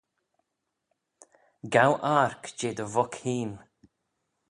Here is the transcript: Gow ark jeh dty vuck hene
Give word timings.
Gow 1.73 1.93
ark 2.21 2.43
jeh 2.57 2.75
dty 2.77 2.85
vuck 2.93 3.13
hene 3.23 3.57